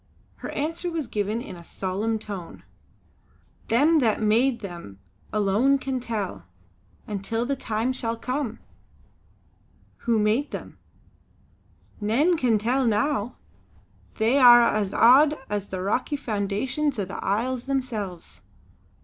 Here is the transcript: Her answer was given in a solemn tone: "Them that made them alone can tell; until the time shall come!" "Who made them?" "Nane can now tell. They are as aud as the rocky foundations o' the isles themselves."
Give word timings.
Her 0.37 0.49
answer 0.49 0.89
was 0.89 1.05
given 1.05 1.43
in 1.43 1.55
a 1.55 1.63
solemn 1.63 2.17
tone: 2.17 2.63
"Them 3.67 3.99
that 3.99 4.19
made 4.19 4.61
them 4.61 4.97
alone 5.31 5.77
can 5.77 5.99
tell; 5.99 6.45
until 7.05 7.45
the 7.45 7.55
time 7.55 7.93
shall 7.93 8.17
come!" 8.17 8.57
"Who 9.97 10.17
made 10.17 10.49
them?" 10.49 10.79
"Nane 11.99 12.35
can 12.35 12.53
now 12.87 12.87
tell. 12.87 13.35
They 14.17 14.39
are 14.39 14.63
as 14.63 14.91
aud 14.91 15.37
as 15.51 15.67
the 15.67 15.83
rocky 15.83 16.15
foundations 16.15 16.97
o' 16.97 17.05
the 17.05 17.23
isles 17.23 17.65
themselves." 17.65 18.41